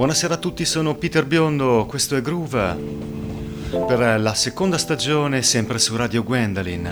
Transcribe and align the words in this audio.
Buonasera 0.00 0.32
a 0.32 0.38
tutti, 0.38 0.64
sono 0.64 0.94
Peter 0.94 1.26
Biondo, 1.26 1.84
questo 1.86 2.16
è 2.16 2.22
Groove 2.22 2.74
per 3.86 4.18
la 4.18 4.32
seconda 4.32 4.78
stagione 4.78 5.42
sempre 5.42 5.78
su 5.78 5.94
Radio 5.94 6.22
Gwendolyn. 6.22 6.88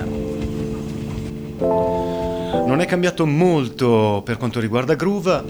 Non 1.58 2.80
è 2.82 2.84
cambiato 2.84 3.24
molto 3.24 4.20
per 4.22 4.36
quanto 4.36 4.60
riguarda 4.60 4.94
Groove, 4.94 5.42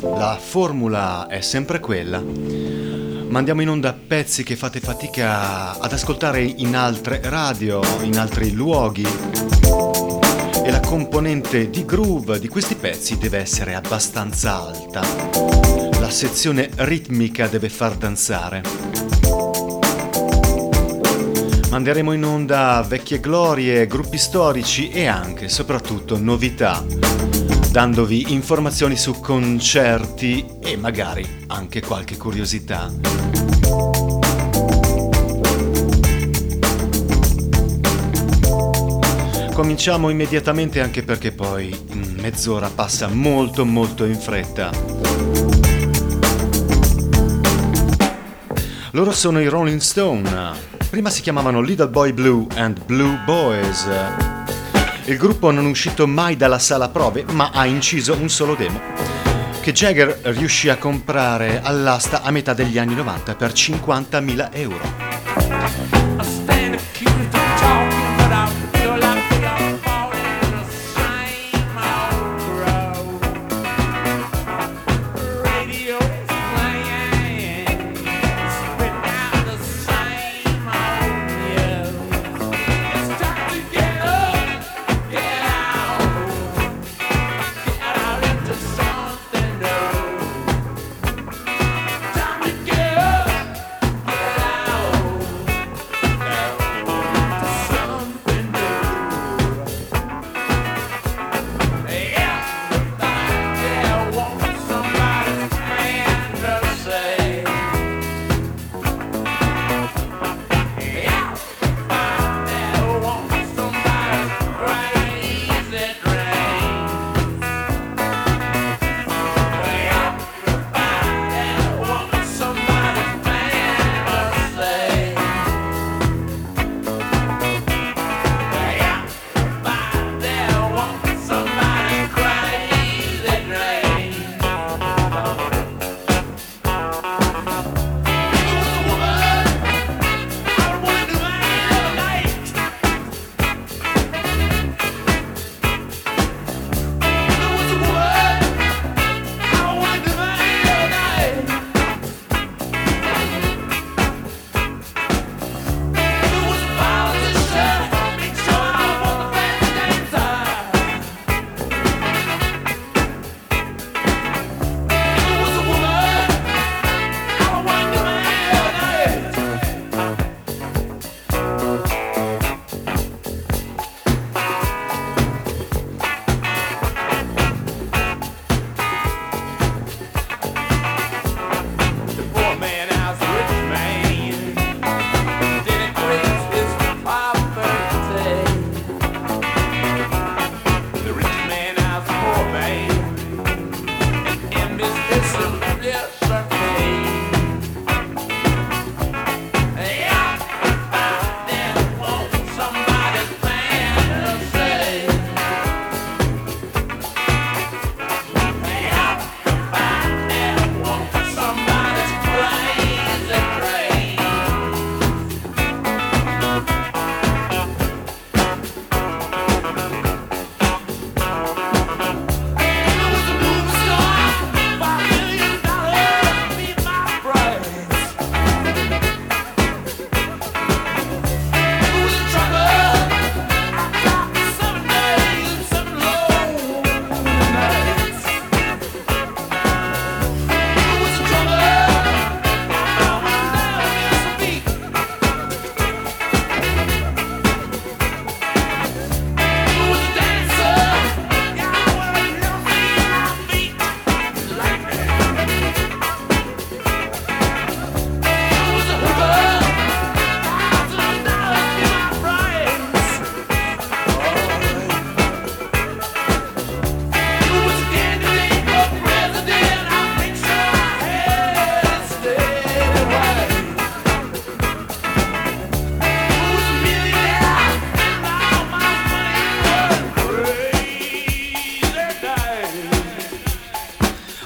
la 0.00 0.38
formula 0.40 1.26
è 1.26 1.40
sempre 1.40 1.80
quella. 1.80 2.22
Mandiamo 2.22 3.62
in 3.62 3.68
onda 3.68 3.92
pezzi 3.92 4.44
che 4.44 4.54
fate 4.54 4.78
fatica 4.78 5.76
ad 5.76 5.92
ascoltare 5.92 6.40
in 6.40 6.76
altre 6.76 7.20
radio, 7.24 7.80
in 8.02 8.16
altri 8.16 8.52
luoghi. 8.52 9.08
E 10.62 10.70
la 10.70 10.78
componente 10.78 11.68
di 11.68 11.84
groove 11.84 12.38
di 12.38 12.46
questi 12.46 12.76
pezzi 12.76 13.18
deve 13.18 13.38
essere 13.38 13.74
abbastanza 13.74 14.68
alta 14.68 15.69
la 15.98 16.10
sezione 16.10 16.70
ritmica 16.76 17.46
deve 17.48 17.68
far 17.68 17.96
danzare. 17.96 18.62
Manderemo 21.70 22.12
in 22.12 22.24
onda 22.24 22.84
vecchie 22.86 23.20
glorie, 23.20 23.86
gruppi 23.86 24.18
storici 24.18 24.90
e 24.90 25.06
anche, 25.06 25.48
soprattutto, 25.48 26.18
novità, 26.18 26.84
dandovi 27.70 28.32
informazioni 28.32 28.96
su 28.96 29.20
concerti 29.20 30.44
e 30.60 30.76
magari 30.76 31.44
anche 31.46 31.80
qualche 31.80 32.16
curiosità. 32.16 32.90
Cominciamo 39.52 40.08
immediatamente 40.08 40.80
anche 40.80 41.02
perché 41.02 41.32
poi 41.32 41.76
mezz'ora 42.20 42.70
passa 42.74 43.08
molto 43.08 43.64
molto 43.64 44.04
in 44.04 44.16
fretta. 44.16 45.49
Loro 48.92 49.12
sono 49.12 49.40
i 49.40 49.46
Rolling 49.46 49.78
Stone. 49.78 50.52
Prima 50.90 51.10
si 51.10 51.22
chiamavano 51.22 51.60
Little 51.60 51.88
Boy 51.88 52.12
Blue 52.12 52.46
and 52.56 52.84
Blue 52.84 53.20
Boys. 53.24 53.86
Il 55.04 55.16
gruppo 55.16 55.52
non 55.52 55.66
è 55.66 55.68
uscito 55.68 56.08
mai 56.08 56.36
dalla 56.36 56.58
sala 56.58 56.88
prove, 56.88 57.24
ma 57.30 57.50
ha 57.52 57.66
inciso 57.66 58.14
un 58.14 58.28
solo 58.28 58.54
demo 58.56 58.80
che 59.60 59.72
Jagger 59.72 60.20
riuscì 60.24 60.70
a 60.70 60.76
comprare 60.78 61.60
all'asta 61.62 62.22
a 62.22 62.30
metà 62.30 62.54
degli 62.54 62.78
anni 62.78 62.94
90 62.94 63.34
per 63.34 63.52
50.000 63.52 64.48
euro. 64.52 65.99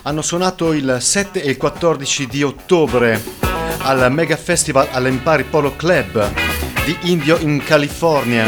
Hanno 0.06 0.20
suonato 0.20 0.74
il 0.74 0.98
7 1.00 1.42
e 1.42 1.50
il 1.50 1.56
14 1.56 2.26
di 2.26 2.42
ottobre 2.42 3.22
al 3.78 4.12
Mega 4.12 4.36
Festival 4.36 4.88
all'Empire 4.90 5.44
Polo 5.44 5.74
Club 5.76 6.30
di 6.84 6.96
Indio 7.10 7.38
in 7.38 7.62
California, 7.64 8.46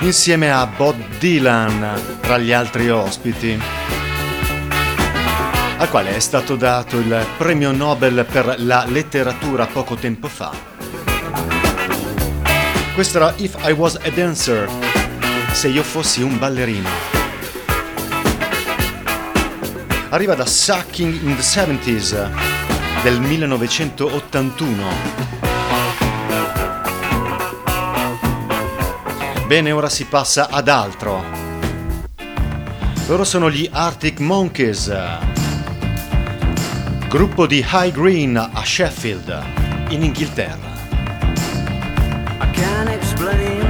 insieme 0.00 0.50
a 0.50 0.66
Bob 0.66 0.96
Dylan 1.18 2.18
tra 2.22 2.38
gli 2.38 2.52
altri 2.52 2.88
ospiti, 2.88 3.60
al 5.76 5.90
quale 5.90 6.16
è 6.16 6.20
stato 6.20 6.56
dato 6.56 6.96
il 6.96 7.26
premio 7.36 7.70
Nobel 7.72 8.26
per 8.30 8.54
la 8.58 8.86
letteratura 8.88 9.66
poco 9.66 9.96
tempo 9.96 10.28
fa. 10.28 10.52
Questo 12.94 13.18
era 13.18 13.34
If 13.36 13.56
I 13.66 13.72
Was 13.72 13.98
a 14.02 14.08
Dancer, 14.08 14.70
se 15.52 15.68
io 15.68 15.82
fossi 15.82 16.22
un 16.22 16.38
ballerino 16.38 17.11
arriva 20.12 20.34
da 20.34 20.44
Sucking 20.44 21.22
in 21.22 21.36
the 21.36 21.42
70s 21.42 22.30
del 23.02 23.18
1981. 23.18 24.84
Bene, 29.46 29.72
ora 29.72 29.88
si 29.88 30.04
passa 30.04 30.48
ad 30.50 30.68
altro. 30.68 31.24
Loro 33.06 33.24
sono 33.24 33.50
gli 33.50 33.66
Arctic 33.72 34.20
Monkeys, 34.20 34.94
gruppo 37.08 37.46
di 37.46 37.64
High 37.66 37.92
Green 37.92 38.36
a 38.36 38.64
Sheffield, 38.64 39.42
in 39.88 40.02
Inghilterra. 40.02 40.70
I 42.38 42.50
can't 42.52 42.90
explain, 42.90 43.61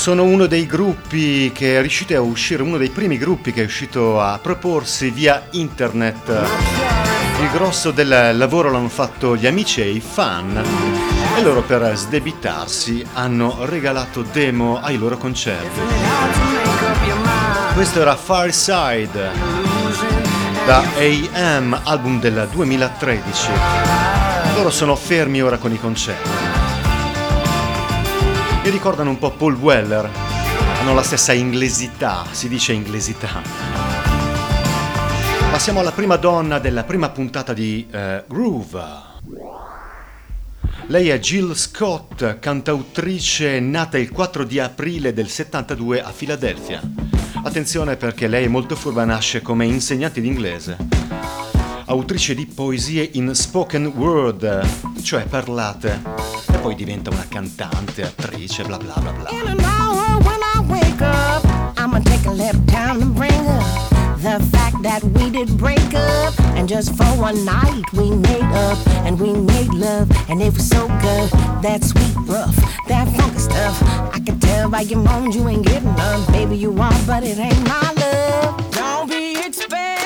Sono 0.00 0.24
uno 0.24 0.46
dei 0.46 0.64
gruppi 0.64 1.52
che 1.52 1.76
è 1.76 1.80
riuscito 1.82 2.16
a 2.16 2.22
uscire, 2.22 2.62
uno 2.62 2.78
dei 2.78 2.88
primi 2.88 3.18
gruppi 3.18 3.52
che 3.52 3.60
è 3.60 3.66
uscito 3.66 4.18
a 4.18 4.38
proporsi 4.38 5.10
via 5.10 5.48
internet. 5.50 6.48
Il 7.42 7.50
grosso 7.50 7.90
del 7.90 8.34
lavoro 8.34 8.70
l'hanno 8.70 8.88
fatto 8.88 9.36
gli 9.36 9.46
amici 9.46 9.82
e 9.82 9.90
i 9.90 10.00
fan 10.00 10.64
e 11.36 11.42
loro 11.42 11.60
per 11.60 11.92
sdebitarsi 11.94 13.04
hanno 13.12 13.66
regalato 13.66 14.22
demo 14.22 14.80
ai 14.80 14.96
loro 14.96 15.18
concerti. 15.18 15.80
Questo 17.74 18.00
era 18.00 18.16
Far 18.16 18.54
Side 18.54 19.30
da 20.64 20.82
AM, 20.96 21.78
album 21.84 22.18
del 22.20 22.48
2013. 22.50 23.50
Loro 24.54 24.70
sono 24.70 24.96
fermi 24.96 25.42
ora 25.42 25.58
con 25.58 25.70
i 25.74 25.78
concerti. 25.78 26.59
Mi 28.62 28.68
ricordano 28.68 29.08
un 29.08 29.18
po' 29.18 29.30
Paul 29.30 29.54
Weller, 29.54 30.06
hanno 30.80 30.92
la 30.92 31.02
stessa 31.02 31.32
inglesità, 31.32 32.26
si 32.30 32.46
dice 32.46 32.74
inglesità. 32.74 33.42
Passiamo 35.50 35.80
alla 35.80 35.92
prima 35.92 36.16
donna 36.16 36.58
della 36.58 36.84
prima 36.84 37.08
puntata 37.08 37.54
di 37.54 37.88
eh, 37.90 38.22
Groove. 38.28 38.82
Lei 40.88 41.08
è 41.08 41.18
Jill 41.18 41.54
Scott, 41.54 42.38
cantautrice 42.38 43.60
nata 43.60 43.96
il 43.96 44.10
4 44.10 44.44
di 44.44 44.58
aprile 44.58 45.14
del 45.14 45.28
72 45.28 46.02
a 46.02 46.12
Filadelfia. 46.12 46.82
Attenzione 47.42 47.96
perché 47.96 48.28
lei 48.28 48.44
è 48.44 48.48
molto 48.48 48.76
furba, 48.76 49.04
nasce 49.06 49.40
come 49.40 49.64
insegnante 49.64 50.20
di 50.20 50.26
inglese. 50.26 50.76
Autrice 51.90 52.36
di 52.36 52.46
poesie 52.46 53.02
in 53.14 53.34
spoken 53.34 53.86
word, 53.96 54.46
cioè 55.02 55.24
parlate, 55.24 56.00
e 56.52 56.58
poi 56.58 56.76
diventa 56.76 57.10
una 57.10 57.26
cantante, 57.28 58.02
attrice, 58.02 58.62
bla 58.62 58.76
bla 58.76 58.94
bla 59.00 59.10
bla. 59.10 59.28
The 64.22 64.38
fact 64.52 64.82
that 64.82 65.02
we 65.02 65.30
did 65.30 65.56
break 65.56 65.94
up. 65.94 66.38
And 66.54 66.68
just 66.68 66.94
for 66.94 67.10
one 67.18 67.42
night 67.44 67.82
we 67.94 68.10
made 68.10 68.44
up 68.54 68.78
and 69.04 69.18
we 69.18 69.32
made 69.32 69.72
love. 69.74 70.10
And 70.28 70.40
it 70.40 70.52
was 70.52 70.68
so 70.68 70.86
good, 71.00 71.30
that 71.62 71.82
sweet 71.82 72.14
rough, 72.28 72.54
that 72.86 73.08
funky 73.16 73.38
stuff. 73.40 73.82
I 74.14 74.20
can 74.20 74.38
tell 74.38 74.68
by 74.68 74.82
your 74.82 75.00
moans 75.00 75.34
you 75.34 75.48
ain't 75.48 75.66
getting 75.66 75.92
none. 75.96 76.24
Baby, 76.30 76.56
you 76.56 76.70
are, 76.78 76.94
but 77.06 77.24
it 77.24 77.38
ain't 77.38 77.66
my 77.66 77.92
love. 77.96 78.70
Don't 78.70 79.08
be 79.08 79.40
expecting 79.44 79.99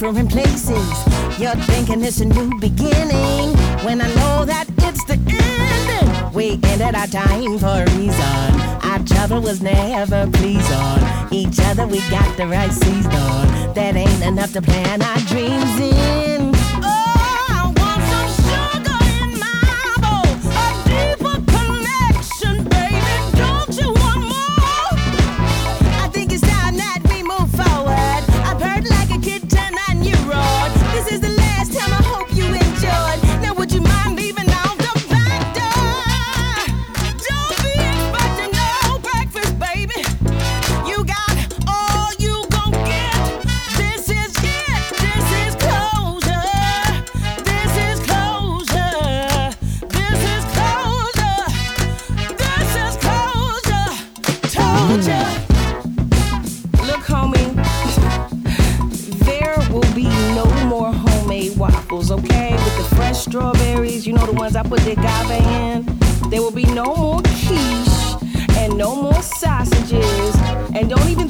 different 0.00 0.30
places. 0.30 1.38
You're 1.38 1.54
thinking 1.66 2.02
it's 2.02 2.20
a 2.20 2.24
new 2.24 2.58
beginning. 2.58 3.54
When 3.84 4.00
I 4.00 4.08
know 4.14 4.46
that 4.46 4.66
it's 4.78 5.04
the 5.04 5.14
ending. 5.14 6.32
We 6.32 6.58
ended 6.64 6.94
our 6.94 7.06
time 7.06 7.58
for 7.58 7.84
a 7.84 7.96
reason. 7.96 8.60
Our 8.82 8.98
trouble 9.04 9.42
was 9.42 9.60
never 9.60 10.26
pleased 10.30 10.72
on 10.72 11.32
each 11.32 11.60
other. 11.60 11.86
We 11.86 11.98
got 12.08 12.34
the 12.38 12.46
right 12.46 12.72
season. 12.72 13.12
That 13.74 13.94
ain't 13.94 14.22
enough 14.24 14.54
to 14.54 14.62
plan 14.62 15.02
our 15.02 15.18
dreams 15.18 15.78
in. 15.78 16.29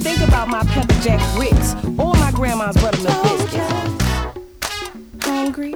Think 0.01 0.21
about 0.21 0.49
my 0.49 0.65
pepper 0.73 0.95
jack 1.03 1.21
grits 1.35 1.75
or 1.99 2.15
my 2.15 2.31
grandma's 2.33 2.77
buttermilk 2.77 3.23
biscuits. 3.23 3.75
Hungry? 5.27 5.75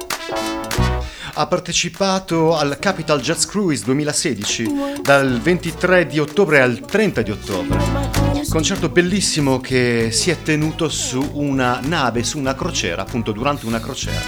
ha 1.37 1.47
partecipato 1.47 2.55
al 2.55 2.77
Capital 2.79 3.19
Jazz 3.19 3.43
Cruise 3.45 3.83
2016 3.83 5.01
dal 5.01 5.41
23 5.41 6.07
di 6.07 6.19
ottobre 6.19 6.61
al 6.61 6.79
30 6.79 7.21
di 7.21 7.31
ottobre. 7.31 7.77
Concerto 8.47 8.87
bellissimo 8.87 9.59
che 9.59 10.09
si 10.11 10.29
è 10.29 10.41
tenuto 10.41 10.87
su 10.87 11.31
una 11.33 11.81
nave, 11.83 12.23
su 12.23 12.37
una 12.37 12.55
crociera, 12.55 13.01
appunto 13.01 13.33
durante 13.33 13.65
una 13.65 13.81
crociera, 13.81 14.21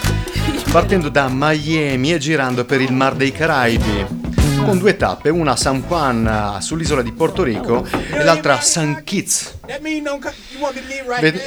partendo 0.70 1.08
da 1.08 1.30
Miami 1.32 2.14
e 2.14 2.18
girando 2.18 2.66
per 2.66 2.82
il 2.82 2.92
Mar 2.92 3.16
dei 3.16 3.32
Caraibi 3.32 4.27
con 4.64 4.78
due 4.78 4.98
tappe, 4.98 5.30
una 5.30 5.52
a 5.52 5.56
San 5.56 5.82
Juan 5.82 6.58
sull'isola 6.60 7.02
di 7.02 7.12
Porto 7.12 7.44
Rico 7.44 7.86
e 7.86 8.24
l'altra 8.24 8.58
a 8.58 8.62
St. 8.62 9.04
Kitts. 9.04 9.60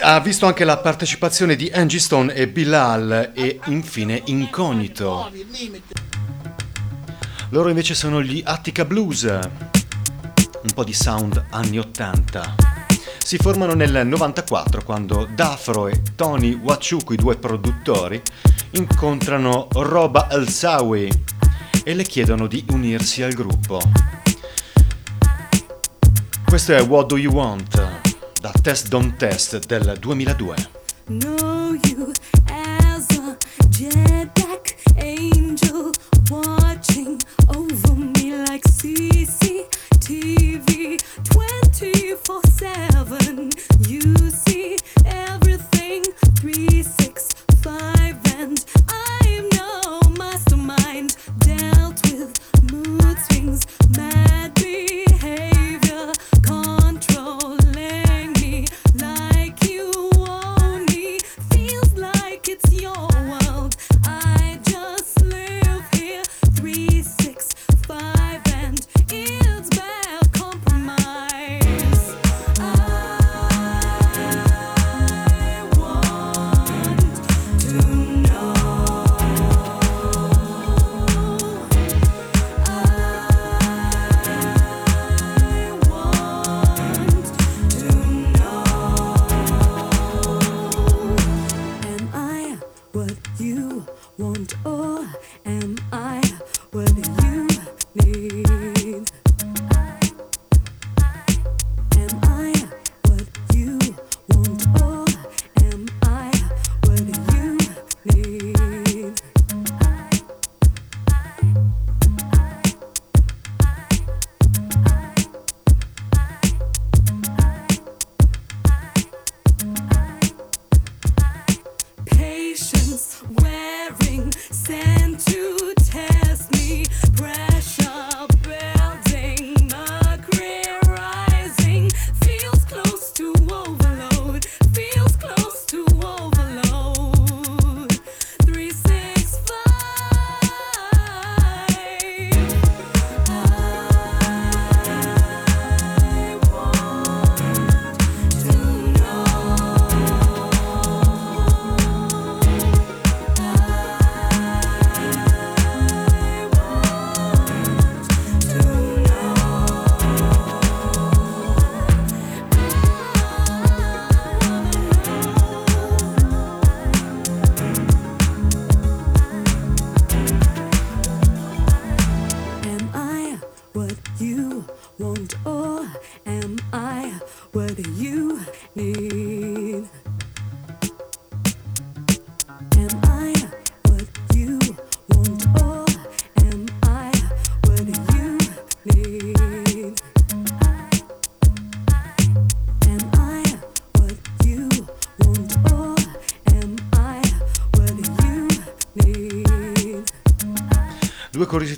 Ha 0.01 0.21
visto 0.21 0.47
anche 0.47 0.65
la 0.65 0.79
partecipazione 0.79 1.57
di 1.57 1.71
Angie 1.73 1.99
Stone 1.99 2.33
e 2.35 2.49
Bilal 2.49 3.33
e 3.35 3.61
infine 3.67 4.23
Incognito. 4.27 5.31
Loro 7.51 7.69
invece 7.69 7.95
sono 7.95 8.23
gli 8.23 8.43
Attica 8.45 8.85
Blues, 8.85 9.23
un 9.23 10.73
po' 10.75 10.85
di 10.85 10.95
sound 10.95 11.45
anni 11.51 11.79
80. 11.79 12.55
Si 13.19 13.37
formano 13.37 13.75
nel 13.75 14.07
94 14.07 14.83
quando 14.83 15.29
Dafro 15.35 15.89
e 15.89 16.01
Tony 16.17 16.55
Wachuku, 16.55 17.13
i 17.13 17.17
due 17.17 17.37
produttori, 17.37 18.21
incontrano 18.73 19.69
Roba 19.73 20.29
El-Sawi 20.31 21.30
e 21.85 21.95
le 21.95 22.03
chiedono 22.03 22.47
di 22.47 22.65
unirsi 22.71 23.23
al 23.23 23.33
gruppo. 23.33 23.81
Questo 26.45 26.75
è 26.75 26.83
What 26.83 27.07
Do 27.09 27.17
You 27.17 27.33
Want 27.33 28.01
da 28.41 28.53
Test 28.63 28.89
Don't 28.89 29.17
Test 29.17 29.67
del 29.67 29.97
2002. 29.99 31.60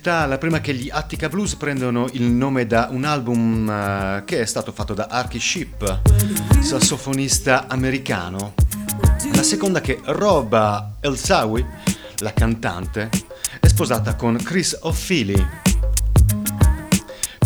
Curiosità, 0.02 0.26
la 0.26 0.38
prima 0.38 0.56
è 0.56 0.60
che 0.60 0.74
gli 0.74 0.90
Attica 0.90 1.28
Blues 1.28 1.54
prendono 1.54 2.08
il 2.12 2.24
nome 2.24 2.66
da 2.66 2.88
un 2.90 3.04
album 3.04 3.70
eh, 3.70 4.22
che 4.24 4.40
è 4.40 4.44
stato 4.44 4.72
fatto 4.72 4.94
da 4.94 5.06
Archie 5.08 5.38
Sheep, 5.38 6.00
sassofonista 6.60 7.68
americano. 7.68 8.54
La 9.32 9.44
seconda 9.44 9.78
è 9.78 9.82
che 9.82 10.00
Roba 10.06 10.96
El-Sawi, 11.00 11.64
la 12.18 12.32
cantante, 12.32 13.10
è 13.60 13.66
sposata 13.68 14.16
con 14.16 14.36
Chris 14.42 14.76
O'Feely, 14.82 15.46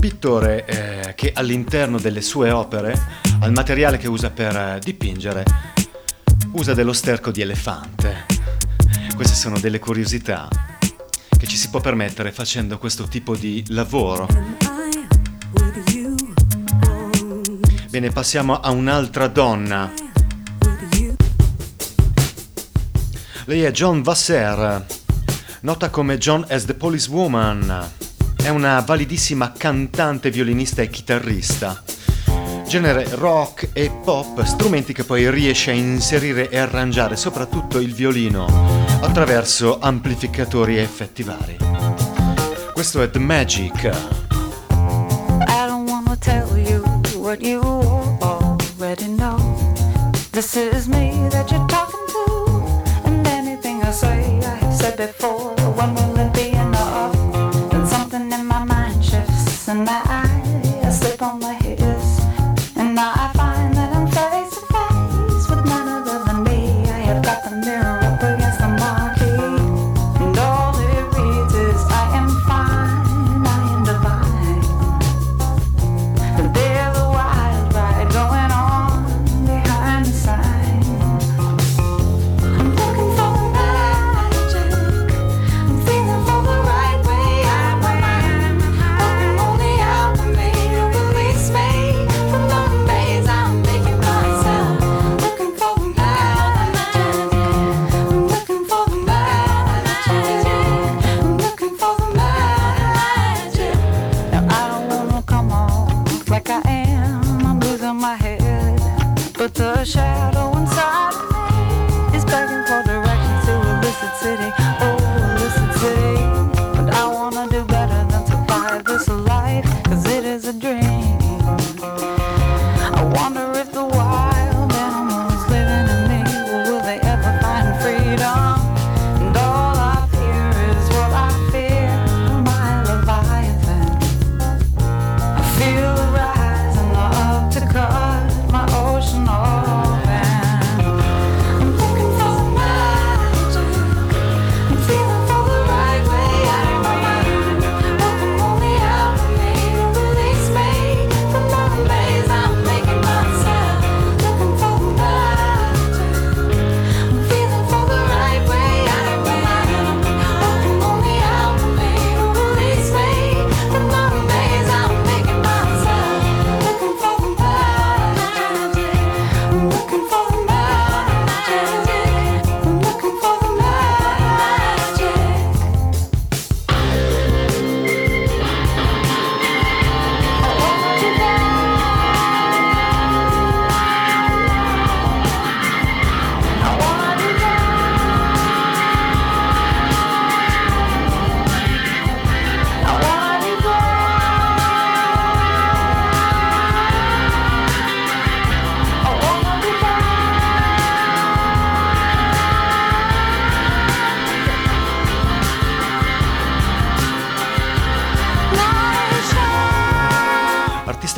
pittore 0.00 0.64
eh, 0.64 1.14
che 1.14 1.32
all'interno 1.34 1.98
delle 1.98 2.22
sue 2.22 2.50
opere, 2.50 2.98
al 3.40 3.52
materiale 3.52 3.98
che 3.98 4.08
usa 4.08 4.30
per 4.30 4.56
eh, 4.56 4.78
dipingere, 4.82 5.44
usa 6.52 6.72
dello 6.72 6.94
sterco 6.94 7.30
di 7.30 7.42
elefante. 7.42 8.24
Queste 9.14 9.34
sono 9.34 9.58
delle 9.58 9.78
curiosità 9.78 10.48
che 11.38 11.46
ci 11.46 11.56
si 11.56 11.68
può 11.68 11.80
permettere 11.80 12.32
facendo 12.32 12.78
questo 12.78 13.04
tipo 13.04 13.36
di 13.36 13.64
lavoro. 13.68 14.26
Bene, 17.88 18.10
passiamo 18.10 18.60
a 18.60 18.70
un'altra 18.70 19.26
donna. 19.26 19.92
Lei 23.44 23.62
è 23.62 23.70
John 23.70 24.02
Vasser, 24.02 24.84
nota 25.60 25.88
come 25.90 26.18
John 26.18 26.44
as 26.48 26.64
the 26.64 26.74
Policewoman. 26.74 27.90
È 28.36 28.48
una 28.48 28.80
validissima 28.80 29.52
cantante, 29.52 30.30
violinista 30.30 30.82
e 30.82 30.90
chitarrista. 30.90 31.82
Genere 32.66 33.06
rock 33.14 33.70
e 33.72 33.90
pop, 33.90 34.42
strumenti 34.42 34.92
che 34.92 35.04
poi 35.04 35.30
riesce 35.30 35.70
a 35.70 35.74
inserire 35.74 36.48
e 36.48 36.58
arrangiare 36.58 37.16
soprattutto 37.16 37.78
il 37.78 37.94
violino 37.94 38.75
attraverso 39.18 39.78
amplificatori 39.80 40.76
e 40.76 40.82
effetti 40.82 41.22
vari. 41.22 41.56
Questo 42.74 43.00
è 43.00 43.08
The 43.10 43.18
Magic. 43.18 43.84
I 44.68 45.66
don't 45.66 45.88
wanna 45.88 46.18
tell 46.18 46.54
you 46.58 46.82
what 47.16 47.40
you 47.40 47.62
already 48.20 49.06
know. 49.06 49.38
This 50.32 50.54
is 50.56 50.86
me 50.86 51.05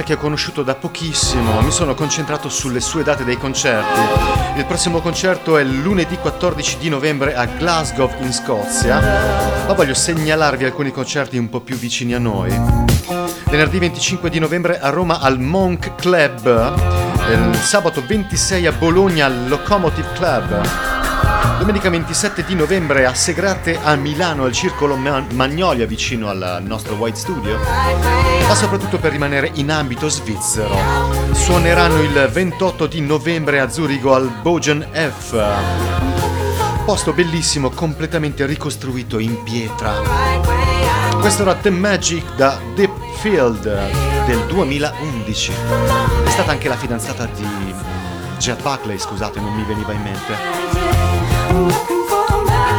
che 0.09 0.15
ho 0.15 0.17
conosciuto 0.17 0.63
da 0.63 0.75
pochissimo, 0.75 1.61
mi 1.61 1.71
sono 1.71 1.95
concentrato 1.95 2.49
sulle 2.49 2.81
sue 2.81 3.03
date 3.03 3.25
dei 3.25 3.37
concerti. 3.37 4.01
Il 4.57 4.65
prossimo 4.65 5.01
concerto 5.01 5.59
è 5.59 5.63
lunedì 5.63 6.17
14 6.17 6.79
di 6.79 6.89
novembre 6.89 7.35
a 7.35 7.45
Glasgow 7.45 8.11
in 8.21 8.33
Scozia, 8.33 8.99
ma 9.67 9.73
voglio 9.75 9.93
segnalarvi 9.93 10.65
alcuni 10.65 10.93
concerti 10.93 11.37
un 11.37 11.51
po' 11.51 11.61
più 11.61 11.77
vicini 11.77 12.15
a 12.15 12.19
noi. 12.19 12.59
Venerdì 13.51 13.79
25 13.79 14.31
di 14.31 14.39
novembre 14.39 14.81
a 14.81 14.89
Roma 14.89 15.21
al 15.21 15.39
Monk 15.39 15.95
Club, 15.97 16.73
il 17.31 17.57
sabato 17.57 18.03
26 18.07 18.67
a 18.67 18.73
Bologna 18.73 19.27
al 19.27 19.47
Locomotive 19.47 20.09
Club, 20.15 20.98
Domenica 21.59 21.91
27 21.91 22.45
di 22.45 22.55
novembre 22.55 23.05
a 23.05 23.15
Segrate 23.15 23.79
a 23.83 23.95
Milano 23.95 24.45
al 24.45 24.53
Circolo 24.53 24.97
Ma- 24.97 25.25
Magnolia 25.35 25.87
vicino 25.87 26.29
al 26.29 26.63
nostro 26.65 26.95
White 26.95 27.19
Studio, 27.19 27.59
ma 27.59 28.55
soprattutto 28.55 28.99
per 28.99 29.13
rimanere 29.13 29.51
in 29.55 29.71
ambito 29.71 30.09
svizzero. 30.09 30.75
Suoneranno 31.33 32.01
il 32.01 32.31
28 32.33 32.87
di 32.87 33.01
novembre 33.01 33.61
a 33.61 33.69
Zurigo 33.69 34.15
al 34.15 34.31
Bogen 34.41 34.87
F. 34.93 35.37
Posto 36.85 37.13
bellissimo, 37.13 37.69
completamente 37.71 38.47
ricostruito 38.47 39.19
in 39.19 39.43
pietra. 39.43 39.93
Questo 41.21 41.43
era 41.43 41.55
The 41.55 41.71
Magic 41.71 42.35
da 42.35 42.59
Deep 42.75 43.17
Field 43.17 43.69
del 44.25 44.47
2011. 44.47 45.53
È 46.25 46.31
stata 46.31 46.53
anche 46.53 46.69
la 46.69 46.77
fidanzata 46.77 47.27
di 47.27 47.75
Jet 48.39 48.63
Buckley, 48.63 48.99
scusate, 48.99 49.41
non 49.41 49.53
mi 49.53 49.65
veniva 49.65 49.93
in 49.93 50.03
mente. 50.03 50.37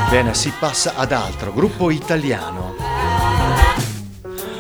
Bene, 0.10 0.34
si 0.34 0.54
passa 0.58 0.93
ad 0.95 1.12
altro, 1.12 1.52
gruppo 1.54 1.91
italiano. 1.91 2.76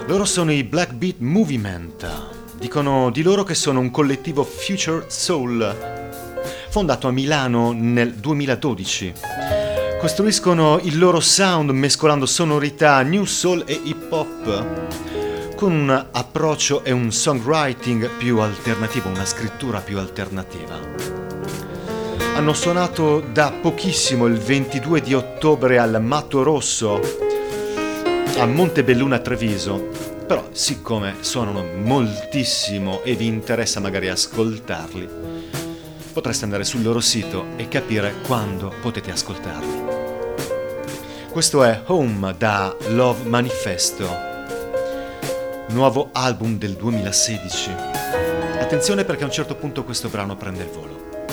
Loro 0.05 0.25
sono 0.25 0.51
i 0.51 0.63
Black 0.63 0.91
Beat 0.93 1.19
Movement. 1.19 2.27
Dicono 2.57 3.11
di 3.11 3.23
loro 3.23 3.43
che 3.43 3.55
sono 3.55 3.79
un 3.79 3.91
collettivo 3.91 4.43
Future 4.43 5.05
Soul, 5.07 6.03
fondato 6.69 7.07
a 7.07 7.11
Milano 7.11 7.71
nel 7.71 8.15
2012. 8.15 9.13
Costruiscono 10.01 10.79
il 10.83 10.99
loro 10.99 11.21
sound 11.21 11.69
mescolando 11.69 12.25
sonorità 12.25 13.01
new 13.03 13.23
soul 13.23 13.63
e 13.65 13.79
hip 13.83 14.11
hop 14.11 15.18
con 15.59 15.73
un 15.73 16.05
approccio 16.11 16.85
e 16.85 16.91
un 16.91 17.11
songwriting 17.11 18.09
più 18.11 18.39
alternativo, 18.39 19.09
una 19.09 19.25
scrittura 19.25 19.81
più 19.81 19.97
alternativa. 19.99 20.79
Hanno 22.35 22.53
suonato 22.53 23.19
da 23.19 23.51
pochissimo 23.51 24.27
il 24.27 24.37
22 24.37 25.01
di 25.01 25.13
ottobre 25.13 25.77
al 25.77 26.01
Matto 26.01 26.43
Rosso 26.43 27.01
a 28.37 28.45
Montebelluna 28.45 29.19
Treviso, 29.19 29.89
però 30.25 30.47
siccome 30.53 31.15
suonano 31.19 31.65
moltissimo 31.83 33.03
e 33.03 33.15
vi 33.15 33.25
interessa 33.25 33.81
magari 33.81 34.07
ascoltarli, 34.07 35.09
potreste 36.13 36.45
andare 36.45 36.63
sul 36.63 36.83
loro 36.83 37.01
sito 37.01 37.47
e 37.57 37.67
capire 37.67 38.13
quando 38.25 38.71
potete 38.79 39.11
ascoltarli. 39.11 39.83
Questo 41.29 41.65
è 41.65 41.81
Home 41.87 42.33
da 42.37 42.73
Love 42.91 43.27
Manifesto, 43.27 44.28
nuovo 45.69 46.09
album 46.13 46.57
del 46.57 46.73
2016. 46.73 47.71
Attenzione 48.59 49.05
perché 49.05 49.23
a 49.23 49.27
un 49.27 49.31
certo 49.31 49.55
punto 49.55 49.83
questo 49.83 50.09
brano 50.09 50.35
prende 50.35 50.63
il 50.63 50.69
volo. 50.69 51.25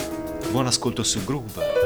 Buon 0.50 0.66
ascolto 0.66 1.02
su 1.02 1.24
Groove. 1.24 1.85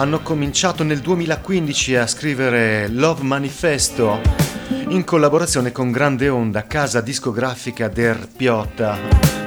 Hanno 0.00 0.20
cominciato 0.20 0.82
nel 0.82 1.00
2015 1.00 1.96
a 1.96 2.06
scrivere 2.06 2.88
Love 2.88 3.22
Manifesto 3.22 4.18
in 4.88 5.04
collaborazione 5.04 5.72
con 5.72 5.92
Grande 5.92 6.30
Onda, 6.30 6.66
casa 6.66 7.02
discografica 7.02 7.86
der 7.88 8.26
Piotta. 8.34 8.96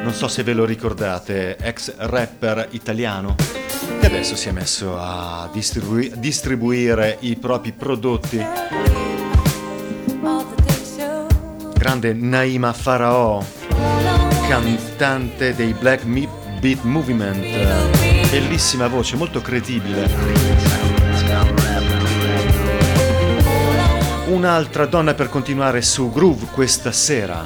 Non 0.04 0.14
so 0.14 0.28
se 0.28 0.44
ve 0.44 0.54
lo 0.54 0.64
ricordate, 0.64 1.58
ex 1.58 1.96
rapper 1.98 2.68
italiano 2.70 3.36
che 4.00 4.06
adesso 4.06 4.36
si 4.36 4.50
è 4.50 4.52
messo 4.52 4.96
a 4.96 5.50
distribui- 5.52 6.12
distribuire 6.18 7.18
i 7.22 7.36
propri 7.36 7.72
prodotti. 7.72 8.46
Grande 11.74 12.14
Naima 12.14 12.74
Farao, 12.74 13.44
cantante 14.48 15.56
dei 15.56 15.74
Black 15.74 16.04
Me- 16.04 16.30
Beat 16.60 16.84
Movement, 16.84 18.03
bellissima 18.34 18.88
voce, 18.88 19.16
molto 19.16 19.42
credibile. 19.42 20.10
Un'altra 24.26 24.88
donna 24.88 25.14
per 25.14 25.30
continuare 25.30 25.84
su 25.84 26.12
Groove 26.12 26.48
questa 26.48 26.92
sera. 26.92 27.46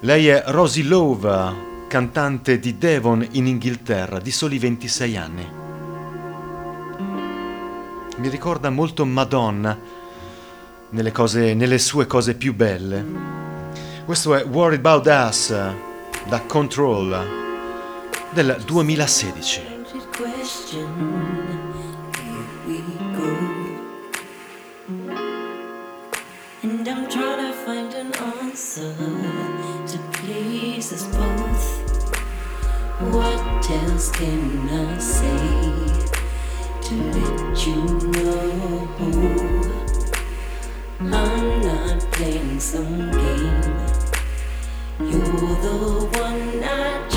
Lei 0.00 0.26
è 0.26 0.42
Rosie 0.46 0.82
Love, 0.82 1.86
cantante 1.86 2.58
di 2.58 2.78
Devon 2.78 3.24
in 3.30 3.46
Inghilterra, 3.46 4.18
di 4.18 4.32
soli 4.32 4.58
26 4.58 5.16
anni. 5.16 5.50
Mi 8.16 8.28
ricorda 8.28 8.70
molto 8.70 9.04
Madonna 9.04 9.78
nelle, 10.90 11.12
cose, 11.12 11.54
nelle 11.54 11.78
sue 11.78 12.08
cose 12.08 12.34
più 12.34 12.56
belle. 12.56 13.04
Questo 14.04 14.34
è 14.34 14.44
Worried 14.44 14.84
About 14.84 15.06
Us 15.06 15.54
da 16.26 16.40
Control 16.40 17.44
del 18.34 18.64
2016. 18.64 19.76
question. 20.16 20.88
Here 22.66 22.82
we 22.82 22.96
go. 23.16 23.30
And 26.62 26.88
I'm 26.88 27.08
trying 27.08 27.42
to 27.44 27.52
find 27.64 27.92
an 27.94 28.14
answer 28.14 28.94
to 29.90 29.98
please 30.14 30.92
us 30.92 31.04
both. 31.16 31.64
What 33.12 33.70
else 33.70 34.10
can 34.12 34.68
I 34.70 34.98
say 34.98 35.42
to 36.86 36.94
let 37.14 37.66
you 37.66 37.80
know? 38.12 38.56
I'm 41.00 41.60
not 41.60 42.00
playing 42.12 42.60
some 42.60 43.10
game. 43.10 43.96
You're 44.98 45.56
the 45.66 46.08
one 46.18 46.64
I 46.64 47.15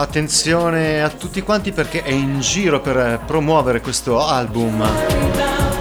Attenzione 0.00 1.02
a 1.02 1.08
tutti 1.08 1.42
quanti 1.42 1.72
perché 1.72 2.04
è 2.04 2.10
in 2.10 2.38
giro 2.38 2.80
per 2.80 3.20
promuovere 3.26 3.80
questo 3.80 4.24
album. 4.24 4.88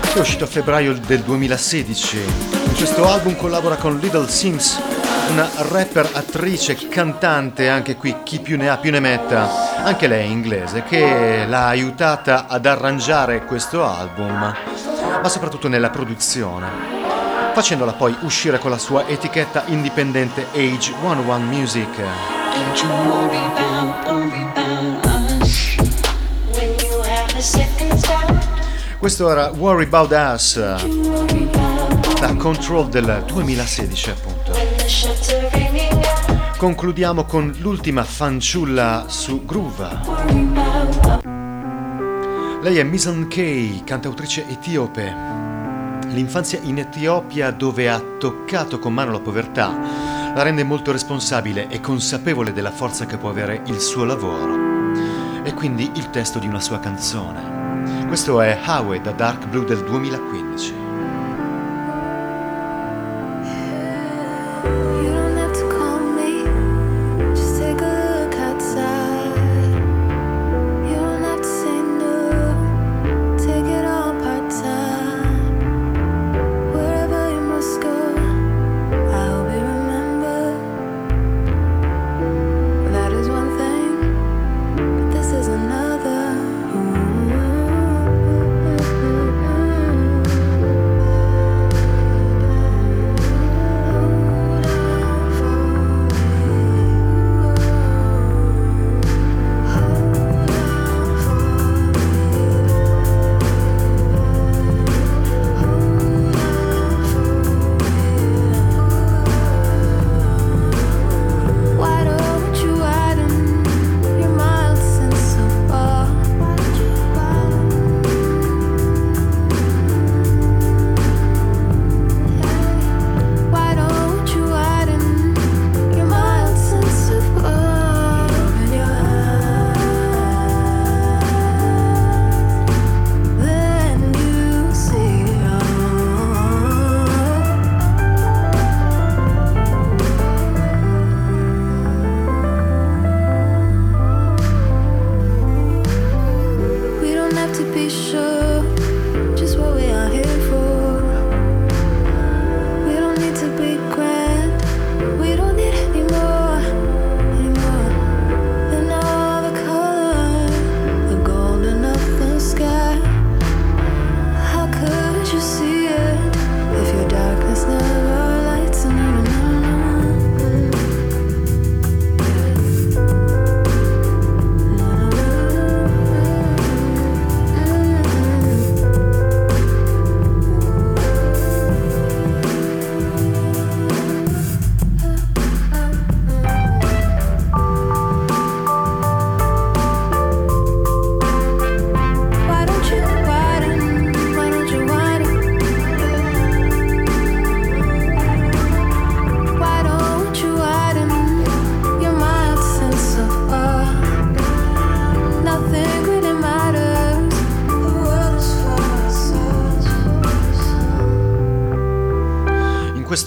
Che 0.01 0.13
è 0.15 0.19
uscito 0.19 0.45
a 0.45 0.47
febbraio 0.47 0.95
del 0.95 1.21
2016. 1.21 2.17
In 2.17 2.75
questo 2.75 3.07
album 3.07 3.35
collabora 3.35 3.75
con 3.75 3.99
Little 3.99 4.27
Sims, 4.27 4.81
una 5.29 5.47
rapper, 5.69 6.09
attrice, 6.13 6.73
cantante, 6.89 7.69
anche 7.69 7.95
qui 7.95 8.15
chi 8.23 8.39
più 8.39 8.57
ne 8.57 8.69
ha 8.69 8.77
più 8.77 8.89
ne 8.89 8.99
metta, 8.99 9.83
anche 9.83 10.07
lei 10.07 10.31
inglese, 10.31 10.81
che 10.81 11.45
l'ha 11.47 11.67
aiutata 11.67 12.47
ad 12.47 12.65
arrangiare 12.65 13.45
questo 13.45 13.85
album, 13.85 14.31
ma 15.21 15.29
soprattutto 15.29 15.67
nella 15.67 15.91
produzione, 15.91 16.96
facendola 17.57 17.93
poi 17.93 18.15
uscire 18.21 18.59
con 18.59 18.69
la 18.69 18.77
sua 18.77 19.07
etichetta 19.07 19.63
indipendente 19.65 20.45
Age 20.53 20.93
101 21.01 21.39
Music. 21.39 21.89
Questo 28.99 29.31
era 29.31 29.49
Worry 29.57 29.85
About 29.85 30.11
Us 30.11 30.59
da 32.19 32.35
Control 32.35 32.89
del 32.89 33.23
2016 33.25 34.09
appunto. 34.11 34.51
Concludiamo 36.57 37.25
con 37.25 37.55
l'ultima 37.57 38.03
fanciulla 38.03 39.05
su 39.07 39.43
Groove. 39.43 39.99
Lei 42.61 42.77
è 42.77 42.83
Misan 42.83 43.27
Kay, 43.27 43.83
cantautrice 43.83 44.45
etiope. 44.47 45.46
L'infanzia 46.17 46.59
in 46.63 46.79
Etiopia 46.79 47.51
dove 47.51 47.87
ha 47.87 47.99
toccato 47.99 48.79
con 48.79 48.91
mano 48.91 49.11
la 49.11 49.19
povertà 49.19 49.69
la 50.33 50.41
rende 50.41 50.63
molto 50.63 50.91
responsabile 50.91 51.67
e 51.67 51.79
consapevole 51.79 52.53
della 52.53 52.71
forza 52.71 53.05
che 53.05 53.17
può 53.17 53.29
avere 53.29 53.61
il 53.67 53.79
suo 53.79 54.03
lavoro. 54.03 54.93
E 55.43 55.53
quindi 55.53 55.91
il 55.93 56.09
testo 56.09 56.39
di 56.39 56.47
una 56.47 56.59
sua 56.59 56.79
canzone. 56.79 58.05
Questo 58.07 58.41
è 58.41 58.59
Highway 58.65 58.99
da 58.99 59.11
Dark 59.11 59.45
Blue 59.47 59.65
del 59.65 59.83
2015. 59.83 60.86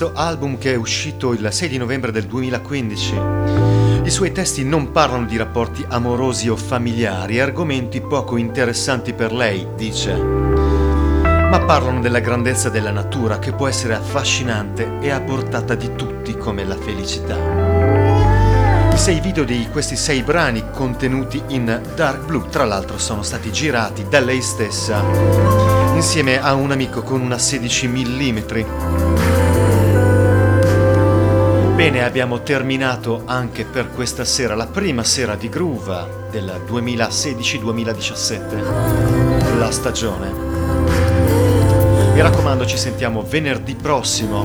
Questo 0.01 0.19
album 0.19 0.57
che 0.57 0.73
è 0.73 0.77
uscito 0.77 1.35
il 1.35 1.47
6 1.53 1.69
di 1.69 1.77
novembre 1.77 2.11
del 2.11 2.25
2015. 2.25 3.15
I 4.03 4.09
suoi 4.09 4.33
testi 4.33 4.65
non 4.65 4.93
parlano 4.93 5.27
di 5.27 5.37
rapporti 5.37 5.85
amorosi 5.87 6.49
o 6.49 6.57
familiari, 6.57 7.39
argomenti 7.39 8.01
poco 8.01 8.39
interessanti 8.39 9.13
per 9.13 9.31
lei, 9.31 9.67
dice, 9.77 10.15
ma 10.15 11.63
parlano 11.67 12.01
della 12.01 12.21
grandezza 12.21 12.71
della 12.71 12.93
natura 12.93 13.39
che 13.39 13.53
può 13.53 13.69
essere 13.69 13.93
affascinante 13.95 15.01
e 15.03 15.11
a 15.11 15.21
portata 15.21 15.75
di 15.75 15.95
tutti 15.95 16.35
come 16.35 16.65
la 16.65 16.77
felicità. 16.77 17.37
I 18.95 18.97
sei 18.97 19.21
video 19.21 19.45
di 19.45 19.69
questi 19.71 19.97
sei 19.97 20.23
brani 20.23 20.65
contenuti 20.73 21.43
in 21.49 21.79
Dark 21.95 22.25
Blue, 22.25 22.49
tra 22.49 22.65
l'altro, 22.65 22.97
sono 22.97 23.23
stati 23.23 23.53
girati 23.53 24.07
da 24.09 24.21
lei 24.21 24.41
stessa 24.41 25.51
insieme 25.95 26.41
a 26.41 26.55
un 26.55 26.71
amico 26.71 27.03
con 27.03 27.21
una 27.21 27.37
16 27.37 27.87
mm. 27.87 29.40
Bene, 31.81 32.05
abbiamo 32.05 32.43
terminato 32.43 33.23
anche 33.25 33.65
per 33.65 33.91
questa 33.91 34.27
sera, 34.27 34.55
la 34.55 34.67
prima 34.67 35.03
sera 35.03 35.35
di 35.35 35.49
Groove 35.49 36.29
del 36.31 36.63
2016-2017, 36.69 39.57
la 39.57 39.71
stagione. 39.71 40.31
Mi 42.13 42.21
raccomando, 42.21 42.67
ci 42.67 42.77
sentiamo 42.77 43.23
venerdì 43.23 43.75
prossimo 43.77 44.43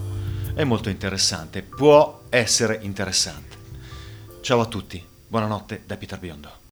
è 0.53 0.63
molto 0.63 0.87
interessante, 0.87 1.61
può 1.61 2.21
essere 2.29 2.79
interessante. 2.83 3.57
Ciao 4.39 4.61
a 4.61 4.65
tutti, 4.65 5.05
buonanotte 5.27 5.81
da 5.85 5.97
Peter 5.97 6.19
Biondo. 6.19 6.63